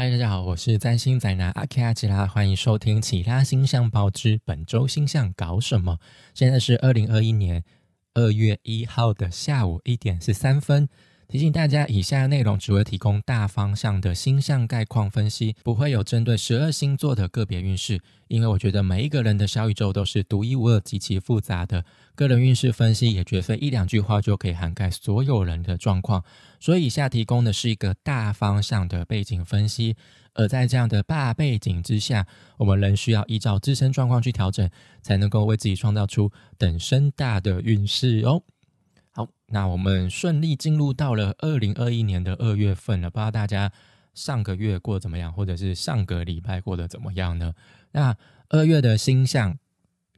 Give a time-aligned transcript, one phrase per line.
[0.00, 5.98] 嗨，大家好，我是占星宅男阿 K 阿吉拉，欢迎收听《其他星象报之本周星象搞什么》。
[6.34, 7.64] 现在是二零二一年
[8.14, 10.88] 二月一号的下午一点十三分。
[11.30, 18.00] 提醒大家，以下内容只会提供大方向的星象概况分析，不会有针对十二星座的个别运势。
[18.28, 21.84] 因为我觉得每一个人的小宇宙都是独一无二、极其复杂的，
[22.14, 26.24] 个人运势分析也绝非一两句话就可以涵盖所有人的状况。
[26.58, 29.96] 所以以下提供的是一个大方向的背景分析，
[30.32, 34.70] 而在这样的大背景之下，我们仍需要依照自身状况去调整，
[35.02, 38.42] 才能够为自己创造出等身大的运势哦。
[39.50, 43.08] 那我们顺利进入到了二零二一年的二月份了。
[43.08, 43.72] 不知道大家
[44.12, 47.54] 上个月过得怎么样，或者是上个礼拜过得怎么样呢？
[47.92, 48.14] 那
[48.50, 49.58] 二月的星象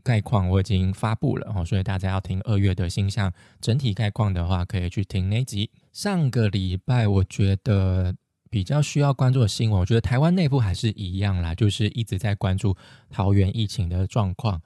[0.02, 5.70] 概况我已经发布了哦，所以大家要听二月的星象整体概况的话，可以去听那集。
[5.92, 8.12] 上个礼拜我觉得
[8.50, 12.76] 比较需要关注的新闻，我觉得台湾内部还是一样啦，就是一直在关注
[13.08, 14.60] 桃园疫情的状况。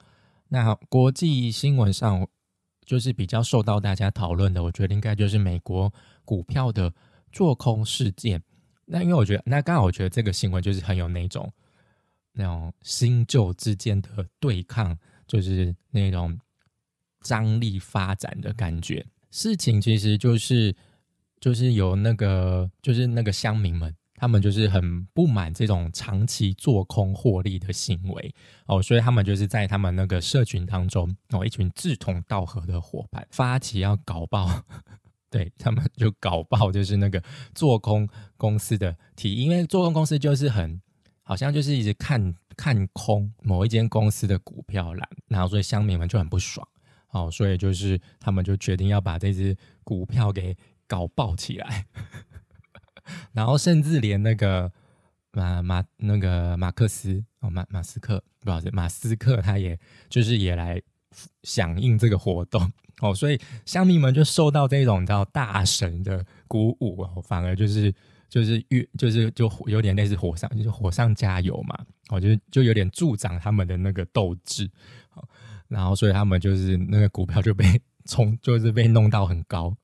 [0.47, 2.27] 那国际新闻上。
[2.85, 5.91] 就是比较受到大家讨论的，我觉得应该就是美国
[6.23, 6.93] 股票的
[7.31, 8.41] 做空事件。
[8.85, 11.51] 那因为我觉得，那刚好我觉得这个新闻就是很有那种
[12.33, 16.39] 那种新旧之间的对抗，就是那种
[17.21, 19.05] 张力发展的感觉。
[19.31, 20.75] 事情其实就是
[21.39, 23.93] 就是有那个就是那个乡民们。
[24.25, 28.33] 他们就是很不满这种长期做空获利的行为。
[28.65, 34.49] 哦，所以他们就是在他们那个社群当中哦，一群志同道合的伙伴发起要搞爆，
[35.29, 37.23] 对他们就搞爆，就是那个
[37.53, 40.81] 做空公司的提议，因为做空公司就是很
[41.21, 46.67] 好像就是一直看看空某一间公司的股票啦，然后所以乡民们就很不爽。
[47.11, 51.85] 哦，所以就是他们就决定要把这只股票给搞爆起来。
[53.35, 54.71] 然后甚至连那个
[55.33, 59.77] 马马那个马克思哦马马斯克不好意思马斯克他也
[60.07, 60.81] 就是也来
[61.43, 67.93] 响应这个活动哦，所以乡民们就受到这种叫大神的鼓舞哦，反而就是
[68.29, 71.77] 就是越就是就有点类似火上就是火上加油嘛，
[72.11, 74.71] 我觉得就有点助长他们的那个斗志，
[75.09, 75.27] 好
[75.67, 79.75] 然后所以他们就是那个股票就被冲就是被弄到很高，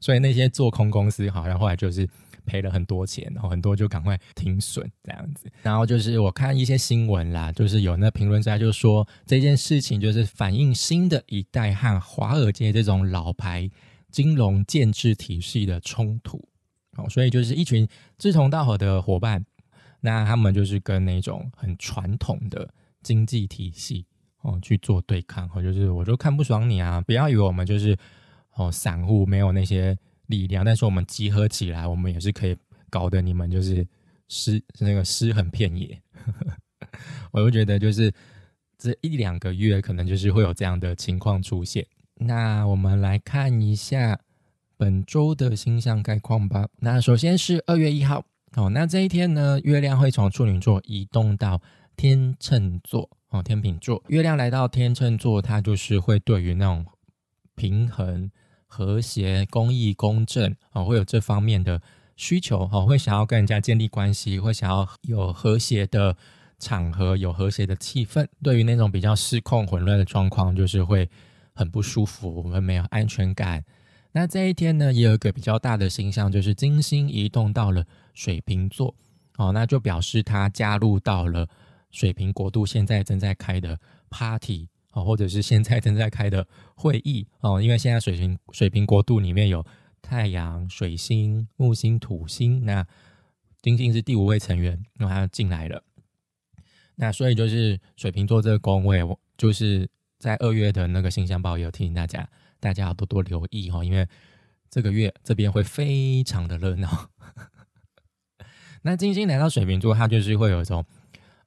[0.00, 2.08] 所以那些做空公司好像后来就是。
[2.44, 5.50] 赔了很多钱，然后很多就赶快停损这样子。
[5.62, 13.70] 然后就是我看一些新闻啦，就是有那评论家就说这件事情就是反映新的一代和华尔街这种老牌
[14.10, 16.48] 金融建制体系的冲突。
[16.96, 17.88] 哦，所以就是一群
[18.18, 19.44] 志同道合的伙伴，
[20.00, 22.72] 那他们就是跟那种很传统的
[23.02, 24.06] 经济体系
[24.42, 25.50] 哦去做对抗。
[25.54, 27.00] 哦，就是我就看不爽你啊！
[27.00, 27.96] 不要以为我们就是
[28.54, 29.96] 哦散户没有那些。
[30.26, 32.56] 力量，但是我们集合起来，我们也是可以
[32.88, 33.86] 搞得你们就是
[34.28, 36.00] 失那个失衡片野。
[37.32, 38.12] 我就觉得就是
[38.78, 41.86] 这一两个月可能就是会有这样的情况出现。
[42.16, 44.20] 那我们来看一下
[44.76, 46.68] 本周的星象概况吧。
[46.78, 48.24] 那首先是二月一号
[48.54, 51.60] 哦，那这一天呢，月亮会从处女座移动到
[51.96, 54.02] 天秤座哦，天秤座。
[54.08, 56.86] 月亮来到天秤座，它就是会对于那种
[57.56, 58.30] 平衡。
[58.74, 61.80] 和谐、公益、公正啊，会有这方面的
[62.16, 66.16] 需求哈，会想要跟人家建立关系，会想要有和谐的
[66.58, 68.26] 场合，有和谐的气氛。
[68.42, 71.08] 对于那种比较失控、混乱的状况，就是会
[71.54, 73.64] 很不舒服，我们没有安全感。
[74.10, 78.92] 那这一天呢，也有一个比较大的星象，就是金星移动到了水瓶座
[79.36, 81.48] 哦，那就表示它加入到了
[81.92, 83.78] 水瓶国度现在正在开的
[84.10, 84.68] party。
[84.94, 86.46] 哦，或者是现在正在开的
[86.76, 89.64] 会议哦，因为现在水瓶水瓶国度里面有
[90.00, 92.86] 太阳、水星、木星、土星，那
[93.60, 95.82] 金星是第五位成员，那他进来了。
[96.94, 102.28] 那所以就是水瓶座这个宫位，我就是在二月的那个星象报有提醒大家，
[102.60, 104.06] 大家要多多留意哈，因为
[104.70, 107.10] 这个月这边会非常的热闹。
[108.82, 110.84] 那金星来到水瓶座，它就是会有一种，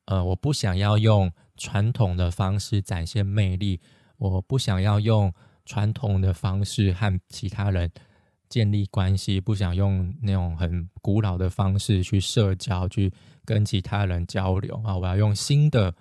[0.05, 1.31] 呃，我不想要用。
[1.57, 3.81] 传统的方式展现魅力，
[4.17, 5.33] 我不想要用
[5.65, 7.91] 传统的方式和其他人
[8.47, 13.11] 建立关系，不想用那种很古老的方式去社交，去
[13.43, 14.95] 跟其他人交流啊！
[14.95, 15.93] 我要用新的，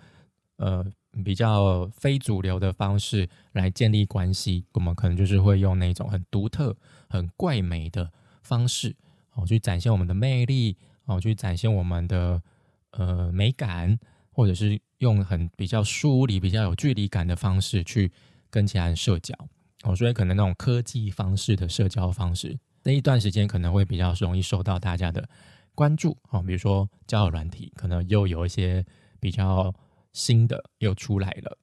[0.58, 0.84] 呃，
[1.24, 4.64] 比较非主流的方式来建立关系。
[4.74, 6.76] 我们可能就是会用那种很独特、
[7.08, 8.12] 很怪美的
[8.42, 8.94] 方式，
[9.34, 10.76] 哦，去展现我们的魅力，
[11.06, 12.42] 哦，去展现我们的
[12.90, 13.98] 呃美感。
[14.36, 18.10] 或者是用很比较疏离、比较有距离感的方式去
[18.50, 19.34] 跟其他人社交
[19.82, 25.28] 哦，所以可能那种科技方式的社交方式，那一段时间可能会比较容易受到大家的
[25.74, 28.84] 关注哦，比如说交友软体，可能又有一些
[29.20, 29.74] 比较
[30.12, 31.58] 新的又出来了。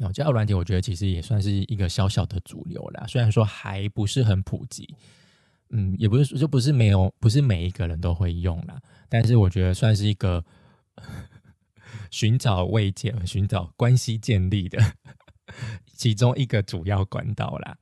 [0.00, 4.92] 哦，交友软体我觉得其实也算是一个小小的主流啦，虽然说还不是很普及，
[5.70, 10.44] 嗯，也不是就不是没有，不是每一个人都会用啦，但是我觉得算是一个
[12.10, 14.78] 寻找慰藉、寻找关系建立的
[15.94, 17.76] 其中一个主要管道啦。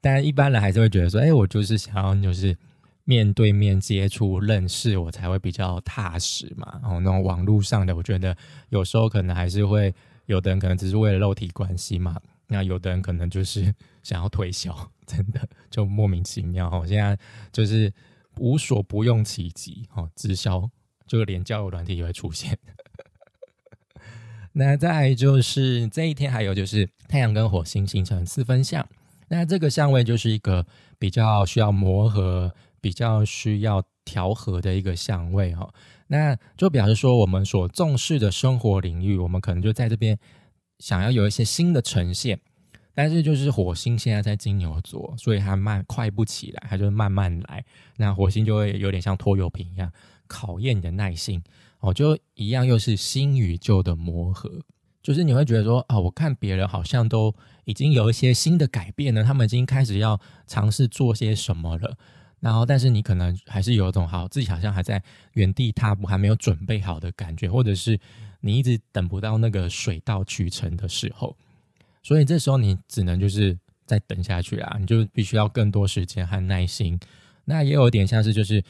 [0.00, 2.56] 但一般人还是会觉得说，哎，我就是想要就是
[3.04, 6.78] 面对面接触、认识，我才会比较踏实嘛。
[6.82, 8.36] 然后那种网络上的，我觉得
[8.68, 9.94] 有时候可能还是会。
[10.26, 13.72] 有的人可能只是为了肉体关系嘛，那有的人可能就是
[14.02, 16.84] 想要推销， 真的就莫名其妙我。
[16.84, 17.16] 现在
[17.52, 17.94] 就是
[18.38, 20.68] 无所不用其极哈，直销
[21.06, 22.58] 就连交友软体也会出现。
[24.58, 28.88] 那再就是这一天还有就是太阳跟火星形成四分相，
[29.28, 30.64] 那这个相位就是一个
[30.98, 32.50] 比较需要磨合、
[32.80, 35.70] 比较需要调和的一个相位哈。
[36.06, 40.18] 那就表示说，我们所重视的生活领域，我们可能就在这边
[40.78, 42.40] 想要有一些新的呈现，
[42.94, 47.62] 但是就是火星现在在金牛座，所以它慢快不起来，它就慢慢来。
[47.98, 49.92] 那火星就会有点像拖油瓶一样，
[50.26, 51.42] 考验你的耐心。
[51.80, 54.60] 哦，就一样又是新与旧的磨合，
[55.02, 57.34] 就是你会觉得说，啊，我看别人好像都
[57.64, 61.96] 已经有一些新的改变了，他们已经开始要尝试做些什么了。
[62.40, 65.02] 然后，但是你可能还是有一种好，自己好像还在
[65.32, 67.98] 原地踏步，还没有准备好的感觉，或者是
[68.40, 71.36] 你一直等不到那个水到渠成的时候，
[72.02, 77.00] 所以这时候你只能就是再等下去啊，你就必须要更多时间和耐心。
[77.46, 78.62] 那也有点像是就是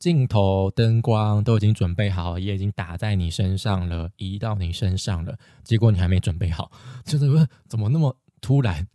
[0.00, 6.72] 镜头、灯光都已经准备好，也已经打在你身上了，移到你身上了，结果你还没准备好，
[7.04, 7.26] 就是
[7.68, 8.88] 怎么那么突然？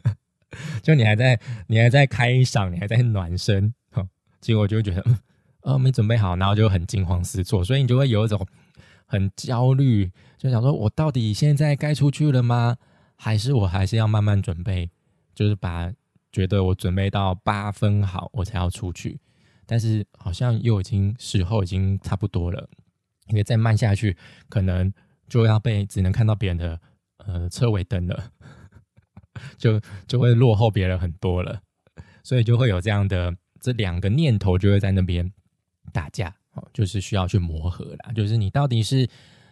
[0.82, 4.08] 就你还在，你还在开嗓，你还在暖身，哈，
[4.40, 5.04] 结果就觉得，
[5.60, 8.46] 呃，没准备好，然后就很惊慌失措，所以你就会有一种
[9.04, 12.78] 很焦虑，就想说，我到底现在该出去了吗？
[13.16, 14.88] 还是我还是要慢慢准备，
[15.34, 15.92] 就是把
[16.32, 19.20] 觉得我准备到八分好，我才要出去，
[19.68, 22.68] 但是好像又已经时候已经差不多了，
[23.28, 24.16] 因为再慢下去，
[24.48, 24.92] 可能
[25.28, 26.80] 就要被只能看到别人的
[27.18, 28.32] 呃车尾灯了。
[29.56, 31.60] 就就会落后别人很多了，
[32.24, 35.32] 所以就会有这样的这两个念头就会在那边
[35.92, 38.12] 打架哦，就是需要去磨合啦。
[38.12, 39.08] 就是你到底是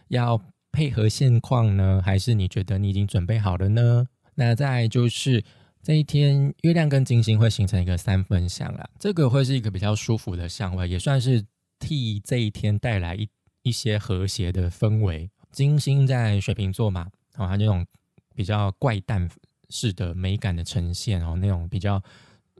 [0.09, 0.37] 要
[0.73, 4.05] 配合现况呢，还是你觉得你已经准备好了呢？
[4.35, 5.41] 那再就是
[5.87, 11.41] 这一天，月亮跟金星会形成一个三分相啦，这个会是一个比较舒服的相位，也算是
[11.79, 13.29] 替这一天带来一
[13.61, 15.29] 一些和谐的氛围。
[15.49, 17.07] 金星在水瓶座嘛，
[17.37, 17.87] 哦，它那种
[18.35, 19.29] 比较怪诞。
[19.69, 22.01] 式的美感的呈现哦，那种比较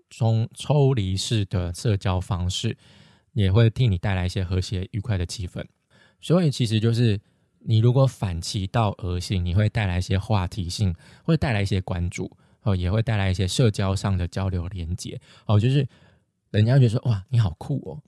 [0.09, 2.77] 从抽离式的社交方式，
[3.33, 5.65] 也会替你带来一些和谐愉快的气氛。
[6.19, 7.19] 所以其实就是
[7.59, 12.30] 你如果反其道而行，你会带来一些话题性，会带来一些关注
[12.62, 15.59] 哦，也会带来一些社交上的交流连接哦。
[15.59, 15.88] 就是
[16.51, 18.01] 人家觉得说哇，你好酷哦，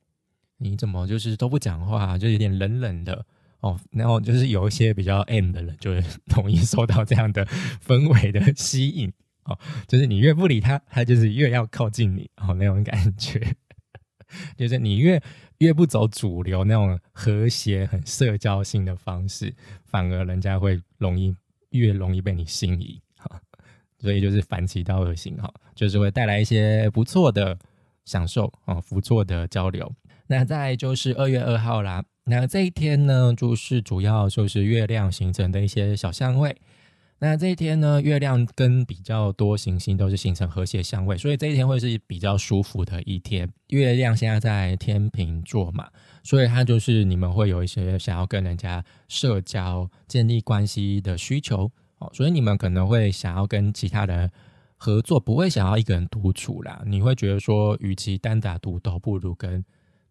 [0.58, 3.26] 你怎么就是都不讲话，就有点冷冷的。
[3.62, 6.02] 哦，然后就是有一些比较 M 的人，就是
[6.34, 9.12] 容易受到这样的氛围的吸引。
[9.44, 12.30] 哦，就是你越不理他，他就是越要靠近你。
[12.38, 13.56] 哦，那种感觉，
[14.56, 15.22] 就是你越
[15.58, 19.54] 越不走主流那种和谐、很社交性的方式，
[19.84, 21.36] 反而人家会容易
[21.72, 23.02] 越容易被你吸引。
[24.00, 25.36] 所以就是反其道而行。
[25.38, 27.58] 哈，就是会带来一些不错的
[28.06, 28.52] 享受。
[28.66, 29.94] 哦，不错的交流。
[30.28, 32.04] 那再就是二月二号啦。
[32.26, 36.56] 那这一天呢，就是主要就是月亮形成的一些小相位。
[37.22, 43.50] 那这一天呢，月亮跟比较多行星都是形成和谐相位，所以这一天会是比较舒服的一天。
[43.68, 45.90] 月亮现在在天平座嘛，
[46.24, 54.30] 所以它就是你们会有一些想要跟人家社交、建立关系的需求哦，所以你们可能会想要跟其他人
[54.76, 56.82] 合作，不会想要一个人独处啦。
[56.86, 59.64] 你会觉得说，与其单打独斗，不如跟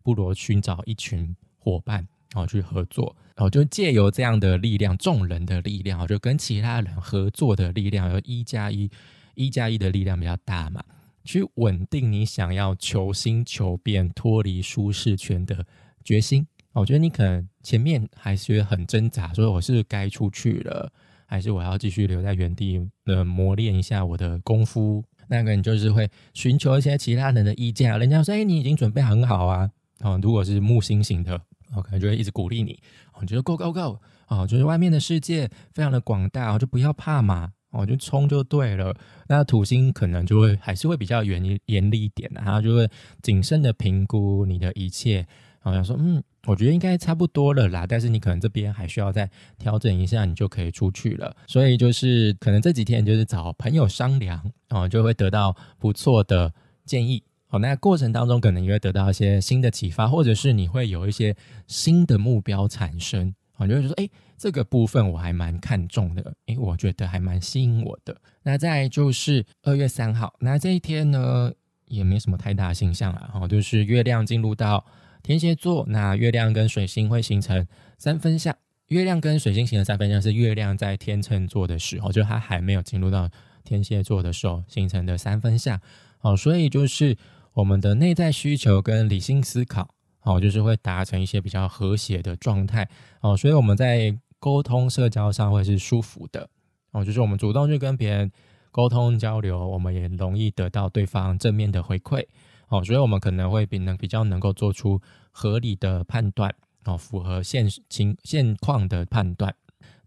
[0.02, 1.36] 不如寻找一群。
[1.60, 1.96] 伙伴，
[2.32, 8.88] 然后去合作，然后就借由这样的力量，众人的力量，就跟其他人合作的力量，有一加一，
[9.34, 10.82] 一加一的力量比较大嘛，
[11.24, 15.66] 去稳定你想要求新求变、脱离舒适圈的
[16.02, 16.46] 决心。
[16.72, 20.90] 我觉得你可能前面还是很挣扎，说我是该出去了，
[21.28, 25.04] 还是我要继续留在原地，呃，磨练一下我的功夫。
[25.28, 29.70] 那个你就是会寻求一些其他人的意见啊，人家说，哎，你已经准备很好啊。
[30.00, 31.38] 哦，如果是木星型的，
[31.76, 32.80] 我可能就会一直鼓励你。
[33.12, 37.52] 哦，觉得 go go go，哦，就是外面的世界非常的广大，哦，就不要怕嘛。
[37.70, 38.96] 哦，就冲就对了。
[39.28, 42.88] 那土星可能就会还是会比较严严厉一点，然后就会
[43.20, 45.16] 谨慎的评估你的一切。
[45.62, 49.28] 然后想说，嗯，我觉得应该差不多了啦，但是你可能这边还需要再
[49.58, 51.36] 调整一下，你就可以出去了。
[51.46, 56.52] 所以就是可能这几天就是找朋友商量，哦，就会得到不错的
[56.86, 57.22] 建议。
[57.48, 63.34] 好，那过程当中可能也会得到一些新的启发，或者是你会有一些新的目标产生。
[63.52, 68.16] 好，就会说，哎，这个部分我还蛮看重的，哎，我觉得还蛮吸引我的。
[68.44, 71.52] 那再就是二月三号，那这一天呢，
[71.86, 74.84] 也没什么太大形象了，哦，就是月亮进入到。
[75.28, 77.68] 天蝎座，那月亮跟水星会形成
[77.98, 78.56] 三分相。
[78.86, 83.28] 月亮跟水星形成三分相，是月亮在天秤座的时候，就它还没有进入到
[83.62, 85.78] 天蝎座的时候形成的三分相。
[86.22, 87.14] 哦，所以就是
[87.52, 89.90] 我们的内在需求跟理性思考，
[90.22, 92.88] 哦，就是会达成一些比较和谐的状态。
[93.20, 96.48] 哦，所以我们在沟通社交上会是舒服的。
[96.92, 98.32] 哦，就是我们主动去跟别人
[98.70, 102.24] 沟通交流，我们也容易得到对方正面的回馈。
[102.68, 109.54] 哦，所以我们可能会比能比较能够做出合理的判断，哦，符合现情现况的判断。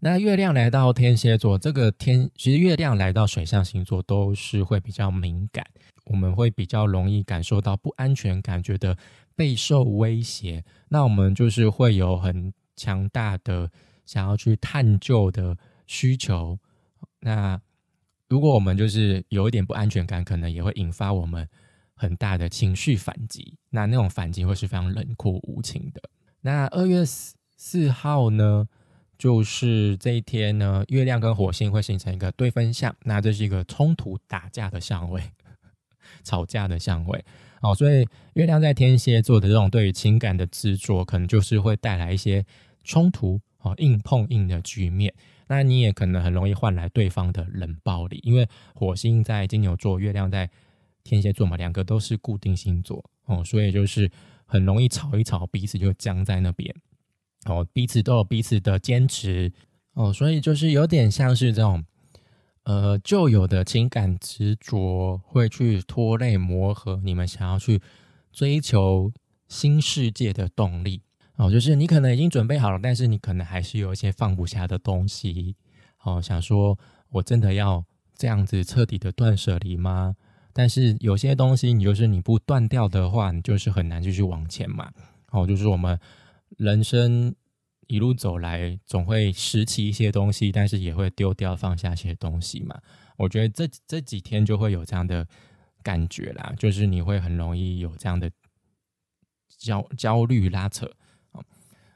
[0.00, 5.64] 那月亮来到天蝎座，这个天其实月亮来到水象星座都是会比较敏感，
[6.06, 8.96] 我们会比较容易感受到不安全感，觉得
[9.36, 10.64] 备受威胁。
[10.88, 13.70] 那我们就是会有很强大的
[14.04, 16.58] 想要去探究的需求。
[17.20, 17.60] 那
[18.28, 21.48] 如果我们就是有一点不安全感，可能也会引发我们。
[21.94, 26.02] 很大的情绪反击，那那种反击会是非常冷酷无情的。
[26.40, 28.66] 那二月四四号呢，
[29.16, 35.22] 就是这一天呢，月亮跟火星会形成一个对分相，那这是一个冲突打架的相位，
[36.24, 37.24] 吵架的相位。
[37.60, 42.44] 哦，所以月亮在天蝎座的这种对于情感的执着，可能就是会带来一些
[42.82, 45.14] 冲突哦，硬碰硬的局面。
[45.46, 50.50] 那你也可能很容易换来对方的冷暴力，因为火星在金牛座，月亮在。
[51.04, 54.10] 天蝎座嘛，两个都是固定星座哦，所以就是
[54.46, 56.74] 很容易吵一吵，彼此就僵在那边
[57.46, 59.52] 哦，彼此都有彼此的坚持
[59.94, 61.84] 哦，所以就是有点像是这种
[62.64, 67.80] 呃旧有的情感执着会去拖累磨合你们想要去
[68.30, 69.12] 追求
[69.48, 71.02] 新世界的动力
[71.36, 75.56] 哦，就是你可能已经准备好了，但是你可能还是有一些放不下的东西
[76.04, 76.78] 哦，想说
[77.10, 80.14] 我真的要这样子彻底的断舍离吗？
[80.52, 84.90] 但是有些东西，你就是你不断掉的话，你就是很难继续往前嘛。
[85.30, 85.98] 哦，就是我们
[86.58, 87.34] 人生
[87.86, 92.78] 一路走来，总会拾起一些东西，但是也会丢掉、放下一些东西嘛。
[93.16, 95.26] 我觉得这这几天就会有这样的
[95.82, 98.30] 感觉啦，就是你会很容易有这样的
[99.58, 100.86] 焦焦虑拉扯。
[101.32, 101.44] 哦，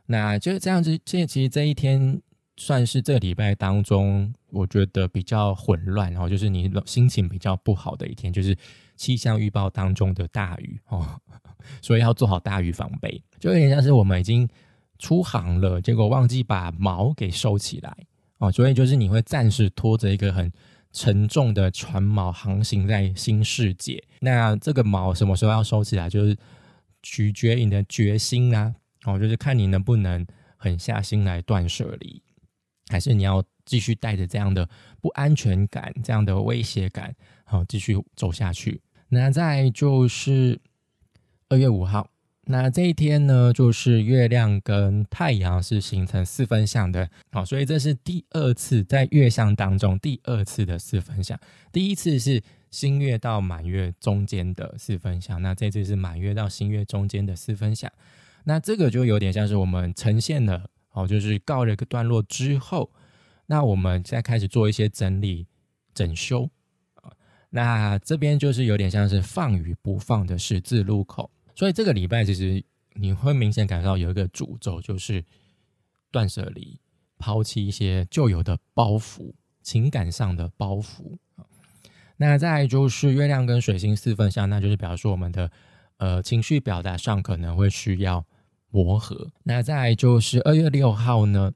[0.07, 2.21] 那就这样子，这其实这一天。
[2.57, 8.57] 算是这个礼拜当中，我觉得比较混乱，然后就是你心情比较不好的一天，就是
[8.97, 11.21] 气象预报当中的大雨哦，
[11.83, 14.49] 所以要做好大雨防备，就有点像是我们已经
[14.99, 17.95] 出航了，结果忘记把锚给收起来
[18.39, 20.51] 哦，所以就是你会暂时拖着一个很
[20.93, 24.03] 沉重的船锚航行在新世界。
[24.21, 26.35] 那这个锚什么时候要收起来，就是
[27.03, 32.23] 取决于你的决心啊，哦，就是看你能不能狠下心来断舍离。
[32.89, 34.69] 还是你要继续带着这样的
[35.01, 37.15] 不安全感、这样的威胁感，
[37.45, 38.81] 好继续走下去。
[39.09, 40.61] 那再就是
[41.49, 42.11] 二月五号，
[42.47, 51.39] 那这一天呢，就是月亮跟太阳是形成四分相的，好，所以这是第二次在月相当中第二次的四分相。
[51.73, 57.91] 第一次是新月到满月中间的四分相，那这次是满月到新月中间的四分相。
[58.45, 60.71] 那这个就有点像是我们呈现了。
[60.97, 62.91] 哦，就是告了一个段落之后，
[63.45, 65.47] 那我们再开始做一些整理、
[65.93, 66.49] 整修
[66.95, 67.13] 啊。
[67.51, 75.23] 那这边就是有点像是放与不放的十字路口，所以这个礼拜其实你会明显感到有一个诅咒，就是
[76.11, 76.81] 断舍离、
[77.19, 81.19] 抛弃一些旧有的包袱、情感上的包袱
[82.17, 85.53] 那再就是月亮跟水星四分相，那就是表示我们的
[85.99, 88.25] 呃情绪表达上可能会需要。
[88.85, 91.53] 磨合，那再就是二月六号呢，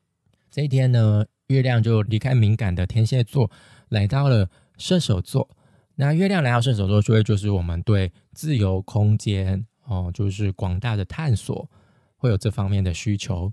[0.50, 3.50] 这一天呢，月亮就离开敏感的天蝎座，
[3.88, 4.48] 来到了
[4.78, 5.48] 射手座。
[5.96, 11.68] 那月亮来到射手座，就会就是我们对自由空间哦，就是广大的探索，
[12.16, 13.52] 会有这方面的需求。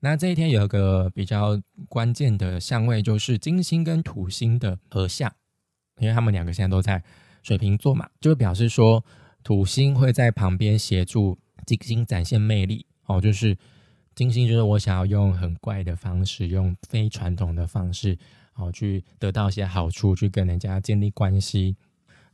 [0.00, 5.30] 那这一天有一个比较关键的相位，就是金星跟土星的合相，
[5.98, 7.02] 因为他们两个现在都在
[7.42, 9.04] 水瓶座嘛，就表示说
[9.44, 12.86] 土星会在旁边协助金星展现魅力。
[13.06, 13.56] 哦，就是
[14.14, 18.16] 金星，就是我想要用很怪的方式，用非传统的方式，
[18.54, 21.76] 哦，去得到一些好处，去跟人家建立关系。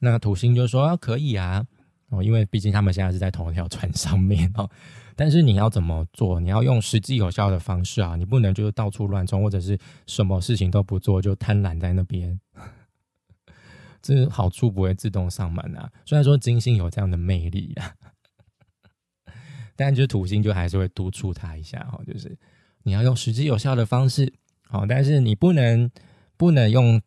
[0.01, 1.65] 那土星就说可以啊，
[2.09, 4.69] 哦，因为毕竟他们现在是在同一条船上面哦。
[5.17, 6.39] 但是你要怎么做？
[6.39, 12.39] 你要用实际有效的方式啊，你不能就是到处乱冲，或者是什么事情都不做就贪婪在那边。
[14.01, 15.91] 这好处不会自动上门啊。
[16.05, 17.93] 虽然说金星有这样的魅力啊，
[19.79, 22.37] 但就是土星就还是会督促他一下哈，就是
[22.83, 24.33] 你要用实际有效的方式。
[24.67, 25.89] 好，但是你不能
[26.37, 27.01] 不能用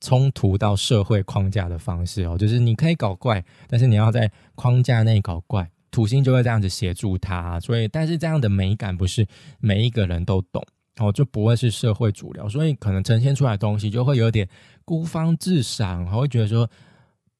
[0.00, 7.60] 冲突到社会框架的方式哦，就是你可以搞怪，但是你要在框架内搞怪，土星就会这样子协助他。
[7.60, 9.24] 所以，但是这样的美感不是
[9.60, 10.62] 每一个人都懂
[10.98, 14.48] 哦，就不会是社会主流，所以可能呈现出来的东西就会有点
[14.84, 16.68] 孤芳自赏，会觉得说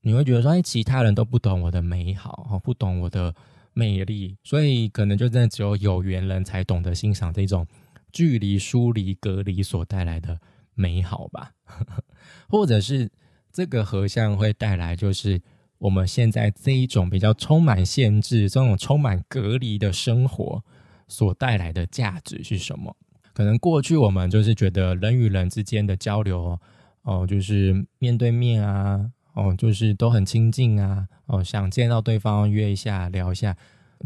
[0.00, 3.34] 你会觉得说，哎，其他人都不懂我的美好哦，不懂我的
[3.74, 7.66] 魅力，所以可能就真的只有有缘人才懂得欣赏这种。
[8.12, 10.38] 距离、疏离、隔离所带来的
[10.74, 11.50] 美好吧，
[12.48, 13.10] 或者是
[13.52, 15.42] 这个合相会带来，就是
[15.78, 20.62] 我们现在这一种比较充满限制、这种充满隔离的生活
[21.08, 22.96] 所带来的价值是什么？
[23.32, 26.56] 可能过去我们就是觉得人与人之间的交流，
[27.02, 33.56] 哦，就是面对面啊，哦，就是都很亲近啊，哦，想见到对方约一下聊一下。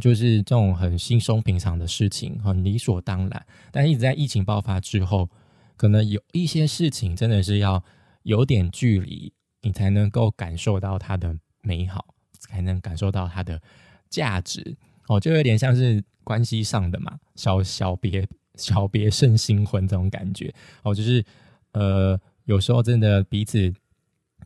[0.00, 3.46] 就是这种很轻松平常的事情，很理所当然。
[3.72, 5.28] 但一直在疫情爆发之后，
[5.76, 7.82] 可能有一些事情真的是要
[8.22, 9.32] 有点距离，
[9.62, 13.60] 你才能够感受到它的美好，才能感受到它的
[14.08, 14.76] 价值。
[15.08, 20.54] 哦，就有点像是关系上的嘛，小小别小别胜新婚这种感觉。
[20.84, 21.24] 哦，就是
[21.72, 23.72] 呃，有时候真的彼此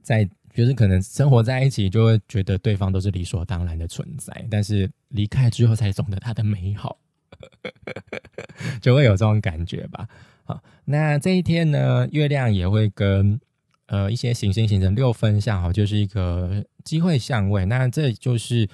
[0.03, 0.27] 在。
[0.55, 6.99] 就是可能生活在一起，就会觉得对方都是理所当然的存在，但是离开之后才懂得它的美好，
[8.81, 10.09] 就会有这种感觉吧。
[10.45, 13.41] 好，那这一天呢，月亮也会跟
[13.87, 17.65] 呃一些行星形成六分相，哈，就是一个机会相位。
[17.67, 18.69] 那这就是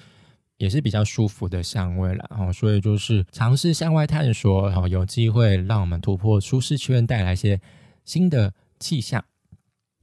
[0.57, 7.61] 也是比较舒服的相位了，哈，所以就是尝试向外探索，然后，有机会让我们突破舒适圈，带来一些
[8.03, 9.23] 新的气象。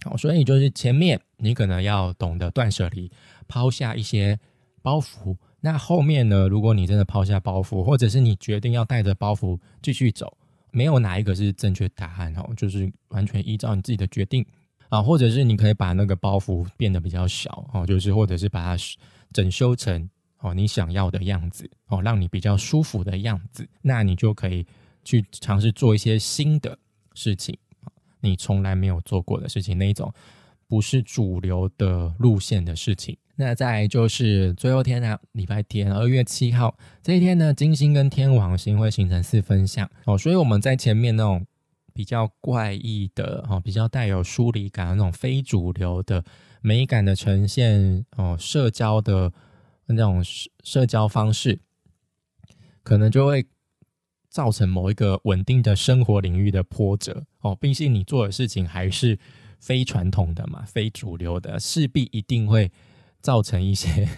[0.05, 3.11] 好，所以就是前面你可能要懂得断舍离，
[3.47, 4.39] 抛下一些
[4.83, 5.37] 包袱。
[5.61, 6.47] 那后面呢？
[6.49, 10.37] 如果你真的抛下包袱，或者是你决定要带着包袱继续走，
[10.71, 14.47] 没有哪一个是正确答案哦， 就是完全依照你自己的决定
[14.89, 18.83] 啊，或者是你可以把那个包袱变得比较小哦，就是或者是把它
[19.33, 24.65] 整修成哦你想要的样子哦，让你比较舒服的样子，那你就可以
[25.03, 26.79] 去尝试做一些新的
[27.15, 27.59] 事情。
[28.21, 30.13] 你从来没有做过的事情，那一种
[30.69, 33.17] 不是主流的路线的事情。
[33.37, 41.47] 那再就是最后天呢，礼拜天，二月七号这一天呢，金星跟天王星会形成四分相哦，所以我们在前面那种
[41.93, 46.25] 比较怪异的哦，比较带有疏离感的那种非主流的
[46.61, 49.33] 美感的呈现哦，社交的
[49.87, 50.23] 那种
[50.65, 51.61] 社交方式，
[52.83, 53.47] 可能就会。
[54.29, 59.19] 造成某一个稳定的生活领域的波折哦，毕竟你做的事情还是
[59.59, 62.71] 非传统的嘛，非主流的，势必一定会
[63.21, 64.09] 造成一些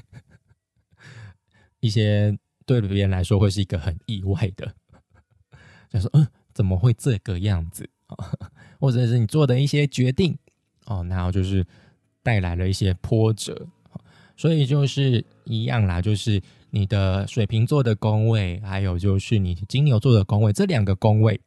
[1.81, 4.75] 一些对别人来说会是一个很意外的，
[5.91, 8.17] 就说嗯，怎么会这个样子啊？
[8.81, 10.37] 或者是你做的一些决定
[10.87, 11.67] 哦，然后就是
[12.23, 13.67] 带来了一些波折，
[14.37, 16.43] 所以就是一样啦，就是。
[16.71, 21.41] 你的水瓶座的宫位，还有就是你金牛座的宫位，这两个宫位，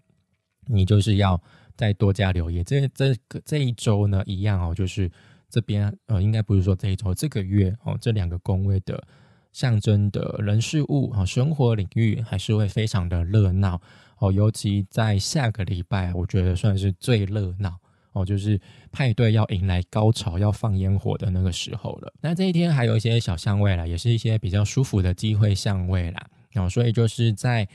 [0.65, 1.39] 你就是要
[1.81, 2.63] 再多加留意。
[2.63, 5.09] 这这个这一周呢，一样哦，就是
[5.49, 9.03] 这边呃，应该不是说这一周，这个月哦，这两个宫位的
[9.51, 13.81] 象征的人事物啊，生活领域还是会非常的热闹
[14.19, 17.75] 哦，尤其在下个礼拜，我觉得算是最热闹。
[18.13, 18.59] 哦，就是
[18.91, 22.13] 派对要迎来高潮，要放烟火的那个时候了。
[22.21, 26.27] 那这一天还有一些小相位啦，也是一些比较舒服的机会相位啦。
[26.55, 27.67] 哦，所以就是在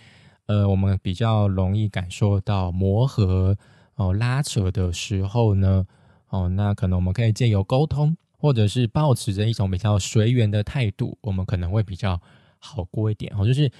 [0.44, 3.56] 呃，我们比较容易感受到磨合
[3.96, 5.84] 哦、拉扯的时候呢，
[6.28, 12.20] 哦，那可能我们可以借由沟通，或者是保持着一种比较随缘的态度，我们可能会比较
[12.58, 13.32] 好过一点。
[13.36, 13.70] 哦，就是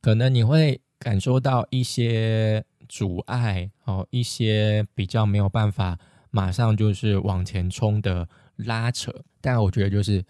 [0.00, 2.64] 可能你会感受到一些。
[2.88, 5.98] 阻碍哦，一些比较没有办法
[6.30, 10.22] 马上就是往前冲的拉扯，但我觉得就是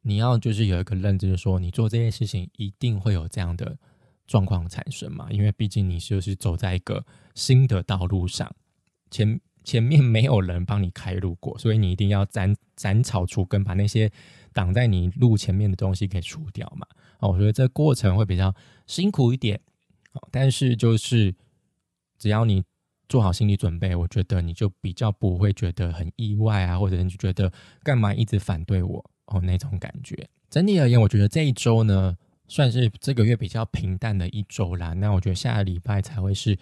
[0.00, 3.78] 你要就是有一个认知，就是说你做这件事情一定会有这样的
[4.26, 7.04] 状况产生嘛，因为毕竟你就是走在一个
[7.36, 8.52] 新的道路上，
[9.12, 14.10] 前前面没有人帮你开路过， 所以你一定要斩斩草除根，把那些
[14.52, 16.84] 挡在你路前面的东西给除掉嘛。
[17.20, 18.52] 哦，我觉得这过程会比较
[18.88, 19.60] 辛苦一点，
[20.32, 21.32] 但是就是。
[22.18, 22.62] 只要你
[23.08, 30.28] 做好心理准备，我觉得你就比较不会觉得很意外啊，或者你就觉得干嘛一直反对我哦那种感觉。
[30.48, 34.92] 整体而言，我觉得这一周呢，算是这个月比较平淡的一周啦。
[34.92, 36.56] 那我觉得下个礼拜才会是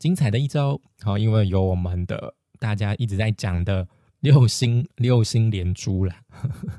[0.00, 3.86] 精彩的一周，好，因为有我们的大家一直在讲的
[4.20, 6.16] 六星六星连珠啦。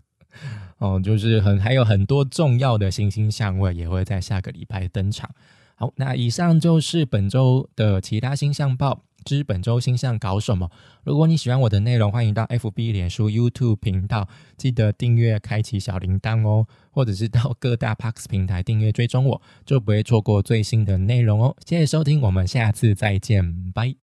[0.80, 5.30] 哦，就是很还有很多重要的星星相位也会在下个礼拜登场。
[5.76, 10.70] 好，那以上就是本周的其他星象报知本周星象搞什么。
[11.04, 21.56] 如果你喜欢我的内容，欢迎到 FB、脸书、YouTube 频道记得订阅、开启小铃铛哦，或者是到各大 Parks 平台订阅追踪我，就不会错过最新的内容哦。
[21.66, 23.96] 谢谢收听，我们下次再见，拜。